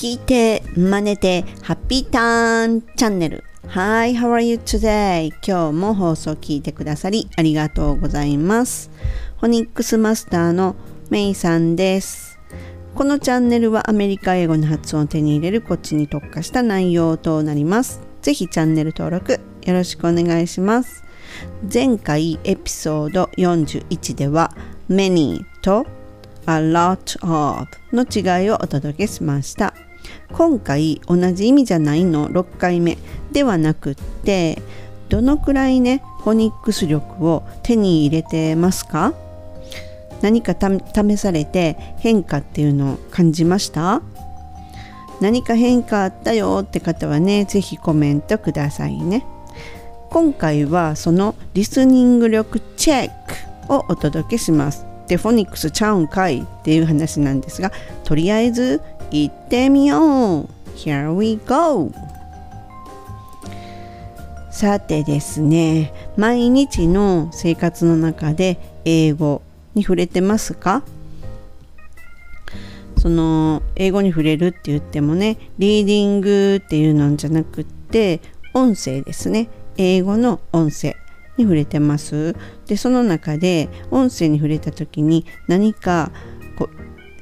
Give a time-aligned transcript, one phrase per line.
[0.00, 3.44] 聞いて、真似て、ハッピーターンチャンネル。
[3.68, 5.30] Hi, how are you today?
[5.46, 8.90] 今日も放送聞いてくださりありがとうございます。
[9.36, 10.74] ホニックスマスターの
[11.10, 12.38] メイさんです。
[12.94, 18.00] このチャンネルはアメリカ英語の発音を手に入れるこっちに特化した内容となります。
[18.22, 21.04] ぜひチャンネル登録よろしくお願いします。
[21.70, 24.56] 前回エピソード41では
[24.88, 25.84] many と
[26.46, 29.74] a lot of の違いをお届けしました。
[30.32, 32.28] 今回同じ意味じゃないの。
[32.28, 32.98] 6回目。
[33.32, 34.60] ではなくって
[35.08, 39.14] どのくらいねフォニックス力を手に入れてますか？
[40.20, 44.02] 何か試されて変化っていうのを感じました？
[45.20, 49.24] 何か変化あったよって方はね是非コメントくださいね。
[50.10, 53.08] 今回はそのリスニング力チェッ
[53.68, 54.89] クをお届けします。
[55.10, 57.72] でフォニックスちゃうんかいっていう話なんですが
[58.04, 60.48] とりあえず行ってみよう。
[60.76, 61.90] Here we go!
[64.52, 69.42] さてですね毎日の生活の中で英語
[69.74, 70.84] に触れてますか？
[72.96, 78.20] その英語に触れるって言ってもねリーディングっていうのじゃなくって
[78.54, 79.48] 音声ですね。
[79.76, 80.94] 英語の音声。
[81.40, 82.36] に触れてます。
[82.66, 86.12] でその中で音声に触れた時に何か
[86.56, 86.68] こ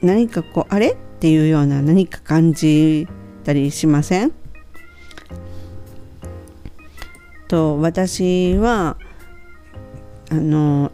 [0.03, 0.91] う何かこうあれ？
[0.91, 3.09] っていうような何か感じ
[3.45, 4.33] たりしません？
[7.49, 8.97] と私は
[10.31, 10.93] あの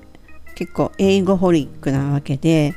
[0.55, 2.75] 結構英語ホリックなわけで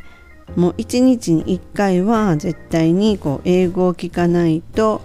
[0.56, 5.02] もう一日に1回は絶対にこう英語を聞かないと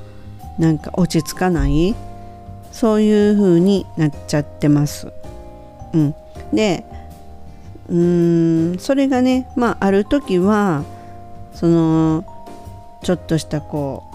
[0.58, 1.94] なんか落ち着かない。
[2.72, 5.12] そういう風になっちゃってます。
[5.94, 6.14] うん、
[6.52, 6.84] で
[7.88, 10.84] うーんそれがねまあある時は
[11.52, 12.24] その
[13.02, 14.12] ちょっとしたこう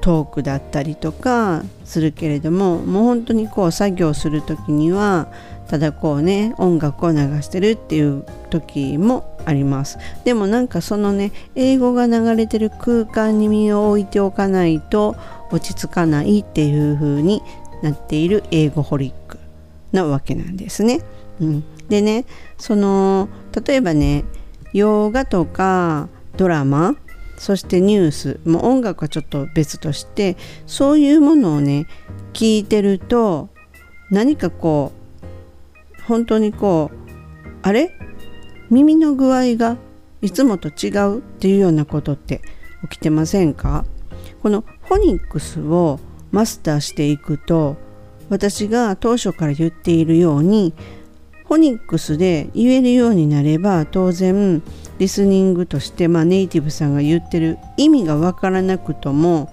[0.00, 5.28] トークだったりとかするけれどももう本当にこう作業する時には
[5.68, 9.98] ただこうね音楽を流してるっていう時もあります。
[10.24, 15.16] でもなんかそのね英語が流れてる空間に身を置いておかないと
[15.50, 17.42] 落ち着かないっていう風に
[17.82, 19.17] なっている英語ホリッ
[19.92, 21.00] なわけなんですね。
[21.40, 22.24] うん、でね
[22.56, 23.28] その
[23.66, 24.24] 例えばね
[24.72, 26.96] 洋画とかドラマ
[27.36, 31.86] そしてニュースもう音楽はちょっと別としてそういうものをね
[32.32, 33.48] 聞いてると
[34.10, 34.92] 何かこ
[36.00, 36.98] う本当にこう
[37.62, 37.92] あれ？
[38.70, 39.76] 耳の具合が
[40.20, 42.42] いつもと違うっていうようなことって
[42.90, 43.84] 起きてませんか？
[44.42, 46.00] このフォニックスを
[46.32, 47.76] マスターしていくと
[48.28, 50.74] 私が当初から言っているように
[51.46, 54.62] フォニックスで言えるようになれば当然
[54.98, 59.50] リスニングとして、まあ、ネイティブさんが言ってる意味がわからなくとも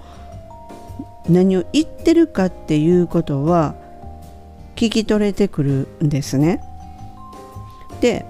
[1.30, 3.76] 何を言ってるかっていうことは
[4.76, 6.62] 聞き取れてくるんですね。
[8.02, 8.26] で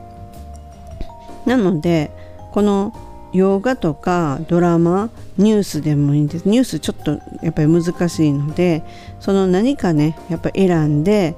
[1.45, 2.11] なので
[2.51, 2.93] この
[3.33, 8.83] 洋画とかドラマニュースでもいいんですニュースちょっとやっぱり難しいので
[9.19, 11.35] その何かねやっぱ選んで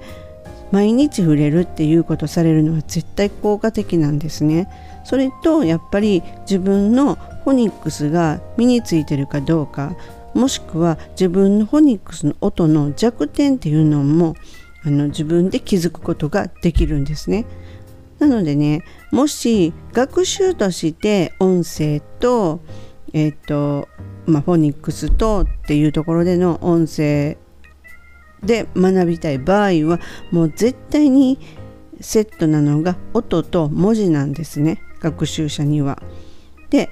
[0.72, 4.70] 毎日触れるっていうことされるのは絶対効果的なんですね。
[5.06, 7.16] それとやっぱり自分の
[7.46, 9.96] フォニックスが身についてるかどうか
[10.34, 14.36] もしくは自分のフォニックスの音の弱点っていうのも
[14.84, 17.46] あの自分で気づくことができるんですね。
[18.20, 22.60] なのでねもし学習として音声と
[23.14, 23.88] えっ、ー、と
[24.28, 27.38] まあ、フォニックスとっていうところでの音声
[28.44, 30.00] で学びたい場合は
[30.32, 31.40] もう絶対に
[32.02, 36.02] セットなのが音と文字なんですね学習者には。
[36.70, 36.90] で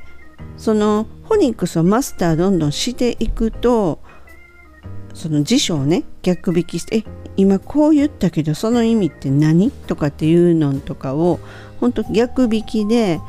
[0.58, 4.00] そのフォニックスをマスターどんどんしていくと
[5.14, 7.04] その辞書をね逆引きして「え
[7.36, 11.40] 今こう言ったけどその意味って何?」とかっていうのとかを
[11.81, 13.20] 本当逆引きで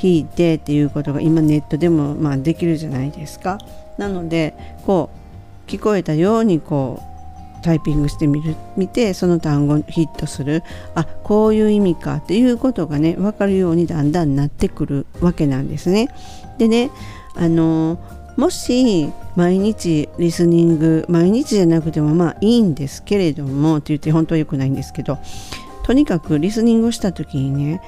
[0.00, 3.58] 引いてっていうことが今ネットでもまあできるじゃないですか。
[3.98, 4.54] なので
[4.86, 5.10] こ
[5.66, 10.62] う聞こえたようにこうタイピングしてみる見てその単語ヒットする
[10.94, 16.08] あこういう意味かっていうことがね分かるようにだんだんなってくるわけなんですね。
[16.58, 16.90] でね
[17.36, 17.98] あの
[18.36, 25.18] もし毎日リスニング毎日じゃなくてもまあいいんですけれどもって言って本当は良くないんですけど
[25.82, 27.82] とにかくリスニングをした時にね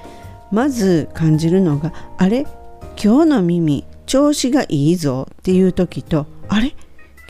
[0.52, 2.46] まず感じるのがあれ？
[3.02, 5.26] 今日の耳調子がいいぞ。
[5.30, 6.74] っていう時とあれ？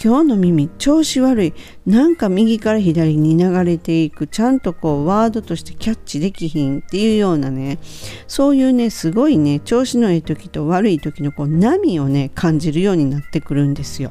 [0.03, 1.55] 今日の耳調子悪い。
[1.87, 4.27] なんか右から左に流れていく。
[4.27, 6.81] ちゃんとこうワードとしてキャッチできひん。
[6.81, 7.79] っていうようなね。
[8.27, 14.11] そういうねすごいね調子のいい時と悪い時のこう波をね感じるようになってくるんですよ。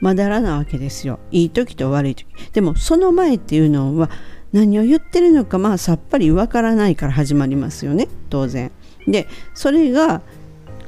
[0.00, 1.20] まだらなわけですよ。
[1.30, 2.26] いい時と悪い時。
[2.52, 4.10] でもその前っていうのは
[4.52, 8.08] 何を言ってるのかまあさっぱりわからないから始まりますよね。
[8.30, 8.70] 当然。
[9.06, 10.22] でそれが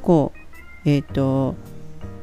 [0.02, 0.32] こ
[0.84, 1.54] うえっ、ー、と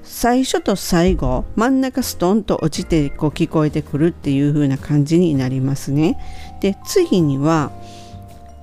[0.03, 6.18] 最初と最後真ん中ストンと落ちてこう聞こえてくるっていう風な感じになりますね。
[6.62, 7.71] で次には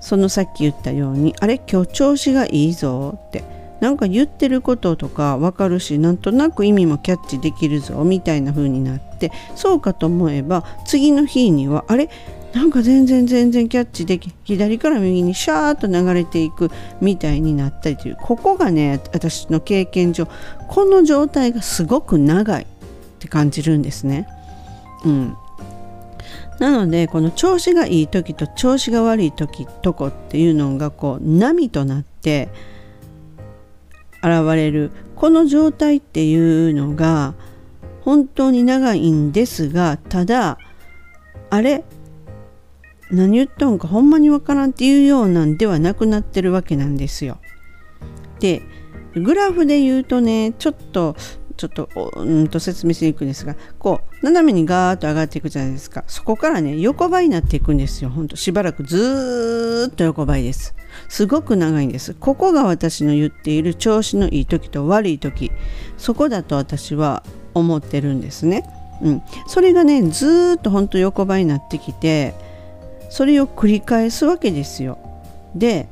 [0.01, 3.57] そのさっき言ったようにあれ今日調子がいいぞって。
[3.81, 12.09] なんか言ってることとかわかるしなんとなく意味もキャッチできるぞみたいな風になってそうかと思えば次の日にはあれ？
[12.57, 16.71] なんか全然全然キャッチでき左から右にシャーッと流れていく
[17.03, 20.27] みたいになったりというここがね私の経験上
[20.67, 22.67] この状態がすごく長いっ
[23.19, 24.27] て感じるんですね。
[25.05, 25.37] うん、
[26.59, 32.49] なのでこの調子がいい時と調子が悪い時とこっていうのがこう波となって
[34.23, 34.93] 現れる。
[35.15, 36.35] この状態ってい
[36.71, 37.35] うのが
[38.01, 40.57] 本当に長いんですがただ
[41.51, 41.85] あれ？
[43.11, 47.39] 何言ったんかほんまにわからんっていうようなんではなくなってるわけなんですよ。
[48.41, 48.63] で
[49.15, 51.17] グラフで言うとねちょっと
[51.57, 51.89] ちょっと
[52.23, 56.05] んと説明しにくんですがこう斜めにガーッと上がっていくじゃないですか。
[56.07, 58.11] そこからね横ばいになっていくんですよ。
[58.11, 60.75] ほんとしばらくずっと横ばいです。
[61.09, 62.15] すごく長いんです。
[62.15, 65.51] ここが私の言っている調子のいい時と悪い時。
[65.97, 67.23] そこだと私は
[67.55, 68.69] 思ってるんですね。
[69.01, 69.23] うん。
[69.47, 72.35] それがねずっとほんと横ばいになってきて
[73.09, 74.99] それを繰り返すわけですよ。
[75.55, 75.89] で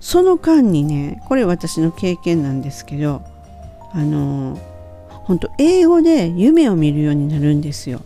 [0.00, 3.22] その間にねこれ私の経験なんですけど
[3.92, 4.58] あの
[5.08, 8.00] 本当英語で夢を見るようになるんですよ。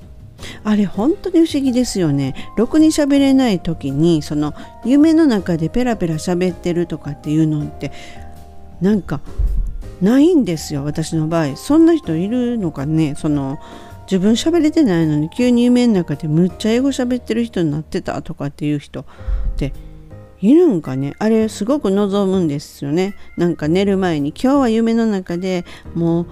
[0.64, 2.34] あれ本当に不思議ですよね。
[2.56, 4.54] ろくに喋れない時にその
[4.84, 7.92] 夢の中でペラペラ喋ってるとかっていうのって
[8.80, 9.20] なんか
[10.00, 11.56] ないんですよ私の場合。
[11.56, 13.14] そんな人いるのかね？
[13.16, 13.58] その
[14.10, 19.04] 自分喋れてないのに急に夢の中でむっちゃ英語喋ってる人になってたとかっていう人っ
[19.56, 19.72] て
[20.40, 21.14] いるんかね。
[21.20, 23.14] あれすごく望むんですよね。
[23.36, 25.64] なんか寝る前に今日は夢の中で
[25.94, 26.26] もう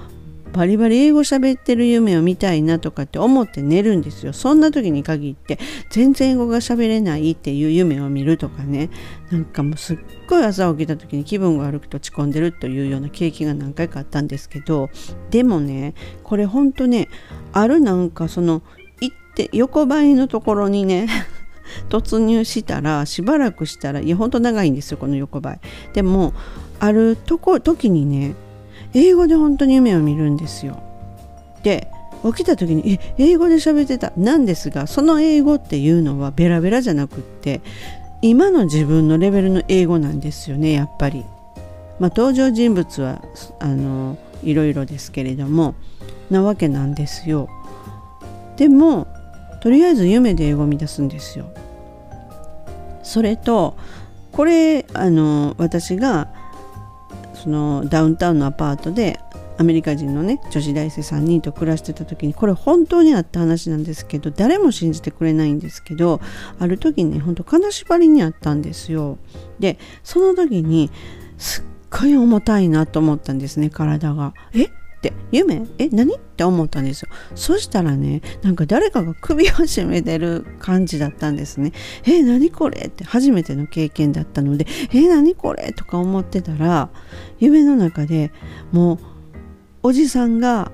[0.53, 4.33] バリバリ英語喋ってる夢を見たいなとかって思って寝るんですよ。
[4.33, 5.59] そんな時に限って
[5.91, 8.91] 全然英語が喋れないっていう夢を見るとかね。
[9.31, 14.91] なんかもうすっごい朝起きた時に気分が悪くて落ち込んでるというような経験が何回かあったんですけど。
[15.31, 17.09] でもねこれほんとね
[17.53, 18.63] あるなんかその
[19.01, 21.09] 行って横ばいのところにね
[21.89, 25.61] 突入したらしばらくしたらいやほんと長いんですよこの横ばい。
[25.93, 26.33] でも
[26.81, 28.35] あるとこ時にね
[28.95, 30.83] 英語で本当に夢を見るんですよ。
[31.63, 31.89] で
[32.25, 37.61] 起きた時にえ英語で喋ってたなんですがその英語っていうのはベラベラじゃなくって
[38.23, 41.25] 今の自分のレベルの英語なんですよねやっぱり。
[41.99, 43.21] まあ、登場人物は
[43.59, 45.75] あのいろいろですけれども
[46.31, 47.49] なわけなんですよ。
[48.57, 49.09] でも
[49.61, 51.47] とりあえず夢で英語を見出すんですよ。
[53.03, 53.77] それと
[54.33, 56.29] これあの私が
[57.43, 59.19] そのダウンタウンのアパートで
[59.59, 66.21] アメリカ人のね女子大生3人と暮らしてた時にこれ本当にあった話なんですけど誰も信じてくれないんですけど
[66.59, 69.19] ある時にねほんと金縛りにあったんですよ。
[69.59, 70.91] でその時に
[71.39, 74.35] すっごい重たいなと思ったんですね体が。
[74.55, 74.67] え？
[74.99, 75.65] って夢？
[75.79, 76.17] え何？
[76.17, 77.09] って思ったんですよ。
[77.37, 81.73] そしたらねなんか誰かが首を絞めてる感じだったんですね
[82.05, 82.87] え何これ？
[82.87, 85.73] って初めての経験だったのでえ何これ？
[85.73, 86.91] とか思ってたら
[87.39, 88.33] 夢の中で
[88.73, 88.99] もう
[89.85, 90.73] おじさんが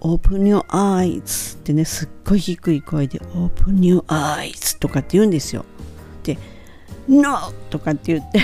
[0.00, 5.64] Open your eyes ってねすっごい低い声で Open your eyes とかって言うんですよ。
[6.22, 6.38] で
[7.08, 7.52] No!
[7.70, 8.40] とかって言って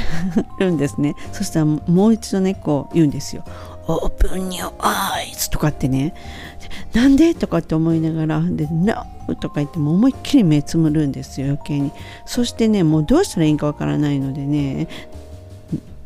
[0.58, 1.14] るんですね。
[1.32, 3.44] そしたらもう一度ねこう言うんですよ。
[3.86, 5.50] Open your eyes.
[5.50, 6.14] とかってね。
[6.92, 7.34] なんで？
[7.34, 9.06] とかって思いながらで No!
[9.40, 11.92] とか言っても思いっきり目つむるんですよ余計に。
[12.26, 14.88] そしてねもうどうしたらいいかわからないのでね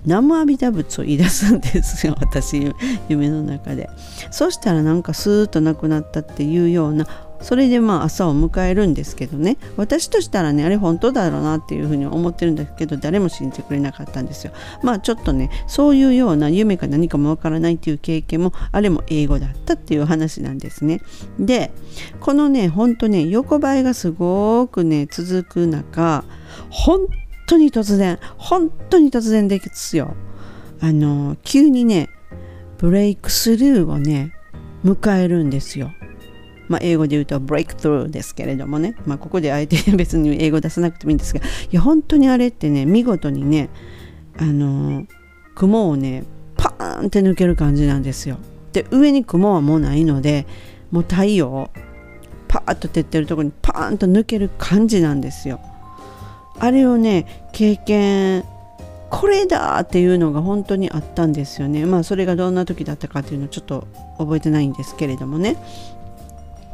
[0.07, 2.73] 生阿弥陀仏を言い出すんですよ 私
[3.09, 3.89] 夢の中で。
[4.31, 7.07] そしたらなんかスーッとなくなったっていうような
[7.41, 9.57] それでまあ朝を迎えるんですけどね。
[9.77, 14.53] 私としたらねあれ本当だろうなっていうふうに思ってるんだけど誰も信じてくれなかったんですよ。
[14.83, 21.01] まあちょっとねそういうような夢か何かもわからないっていう経験もあれも英語だったっていう話なんですね。
[21.39, 21.73] で
[22.21, 26.25] このねほんとね横ばいがすごくね続く中
[26.69, 27.01] 本
[27.47, 30.15] 当に突然本当に突然ですよ。
[30.83, 32.09] あの急にね
[32.79, 34.33] ブレイクスルーをね
[34.85, 35.93] 迎えるんですよ。
[36.71, 43.69] まあ、英語で言うと breakthrough ですけれどもね、まあ、ここであえて 別に英語出さなくてもいいんですがいや本当にあれってね見事にね
[44.39, 45.05] あの
[45.57, 46.23] 雲をね
[46.57, 48.39] パーンって抜ける感じなんですよ。
[48.73, 50.47] で上に雲はもうないので
[50.93, 51.71] もう太陽
[52.47, 55.61] パーッと照ってるところにパーンと抜ける感じなんですよ。
[56.61, 58.45] あれをね経験
[59.11, 61.85] これだっていうのが本当にあったんですよね。
[61.85, 65.57] まあそれがどんな時だったかっていうのをちょっと覚えてないんですけれどもね。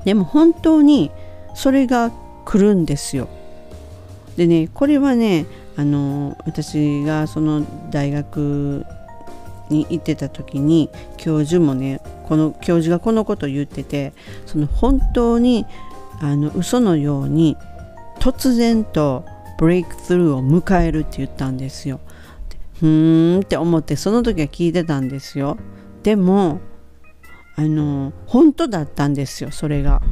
[0.06, 1.10] でも本当に
[1.54, 2.12] それが
[2.44, 3.28] 来るんですよ。
[4.36, 5.46] でねこれはね
[5.76, 8.86] あの私がその大学
[9.68, 14.12] に行ってた時に教授もねこの教授がこのことを言ってて
[14.46, 15.66] その本当に
[16.20, 17.56] あの嘘のように
[18.20, 19.24] 突然と
[19.58, 22.00] ブレイクスルーを迎えるって言ったんですよ。
[22.78, 25.56] ふーんって思ってその時は聞いてたんですよ
[26.02, 26.60] でも
[27.56, 30.02] あの本当だったんですよそれが。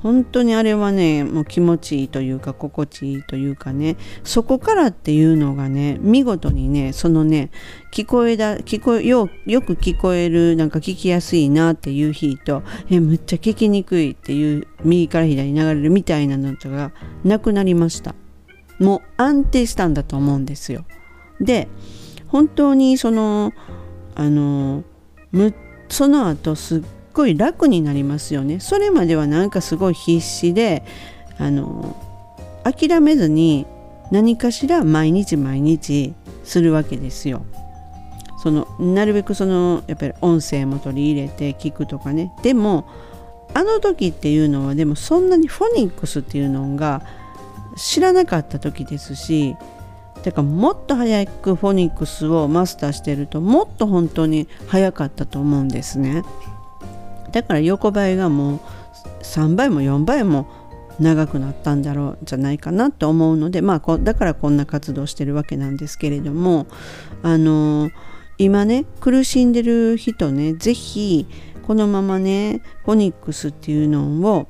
[0.00, 3.96] 本当にあれはねもう気持ちいいというか心地いいというかね。
[4.22, 7.50] そこからっていうのがね見事にねそのね
[7.92, 16.92] 聞こえだ聞こえよよく聞こえるなんか聞きやすいなっていう日とえむっちゃ聞きにくいっていう右から左に流れるみたいなのとが
[17.24, 18.14] なくなりました。
[18.78, 20.84] もう安定したんだと思うんですよ。
[21.40, 21.66] で
[22.28, 23.52] 本当にその
[24.14, 24.84] あの
[25.88, 30.84] その後すっごい楽になりますよねそれまではなんかすごい必死で
[31.38, 31.96] あの
[32.64, 33.66] 諦めずに
[34.10, 36.14] 何かしら毎日毎日
[36.44, 37.44] するわけですよ。
[38.42, 42.88] そのなるべくそのやっぱり音声も取り入れて聞くとかねでも
[43.52, 47.02] あの時っていうのはでもそんなにフォニックスっていうのが
[47.76, 49.56] 知らなかった時ですし
[50.22, 56.24] てかもっと早くフォニックスをマスターしてるともっと本当に早かったと思うんですね。
[57.32, 58.60] だから横ばいがもう
[59.22, 60.48] 3倍も4倍も
[60.98, 66.66] 長くなったんだろうじゃないかなと思うのでまあだからこんな活動してるわけなんですけれども
[67.22, 67.90] あの
[68.38, 71.26] 今ね苦しんでる人ね是非
[71.66, 74.48] このままねフォニックスっていうのを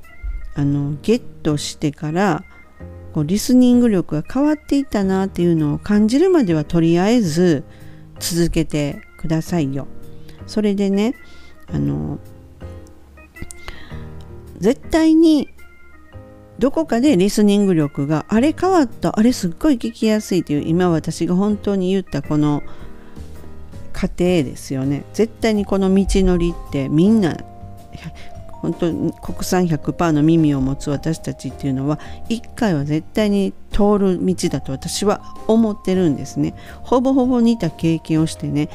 [0.55, 2.43] あのゲットしてから
[3.19, 7.65] こうリスニング力が変わっていったなっていうのを感じるまではとりあえず
[8.19, 9.87] 続けてくださいよ。
[10.47, 11.15] それでね
[11.67, 12.19] あの
[14.59, 15.49] 絶対に
[16.59, 22.63] どこかでリスニング力があれ変わったあれすっごい聞きやすいという今私が本当に言ったこの
[23.91, 27.37] 過程ですよね絶対にこの道のりってみんな
[28.61, 36.53] 本当に国産100%の耳を持つ私たちっていうのは一回は絶対に通る道だと私は思ってるんですね。
[36.83, 38.69] ほぼほぼ似た経験をしてね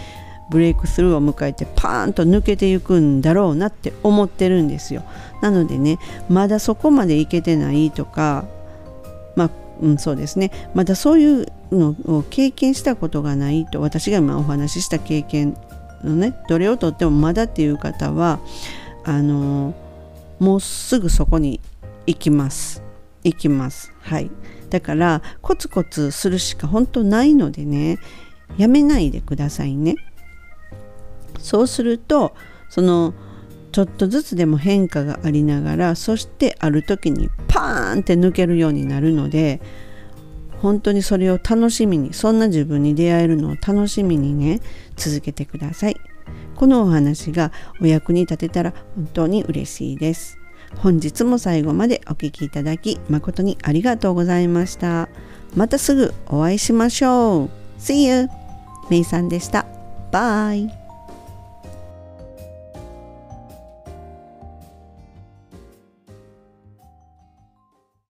[0.51, 5.03] ブレイクスルーを迎えてパーンと抜けていくんだろうなって思ってるんですよ。
[5.43, 5.99] なのでね
[6.29, 8.45] まだそこまでいけてないとか
[9.37, 9.51] まあ
[9.83, 10.51] うん、そうですね。
[10.75, 15.57] まだそういうのを経験したことがないと私が今お話しした経験
[16.05, 18.39] のねどれをとってもまだっていう方は
[19.05, 19.75] あの
[20.39, 21.61] もうすぐそこに
[22.07, 22.83] 行きます。
[23.23, 23.93] 行きます。
[24.01, 24.31] はい。
[24.71, 27.99] だからコツコツするしか本当ないのでね
[28.57, 29.97] やめないでくださいね。
[31.39, 32.35] そうすると
[32.69, 33.15] その
[33.73, 39.61] ちょっとずつでも変化がありながらそしてある時にパーンって抜けるようになるので
[40.63, 44.61] 本当にそれを楽しみにそんな自分に出会えるのを楽しみにね
[44.97, 45.97] 続けてください。
[46.57, 50.39] このお話がお役に立てたら本当に嬉しいです。
[50.79, 55.09] 本日も最後までお聴きいただき誠にありがとうございました。
[55.55, 57.51] またすぐお会いしましょう。
[57.79, 58.29] See you!
[58.91, 59.67] めいさんでした。
[60.11, 60.84] バイ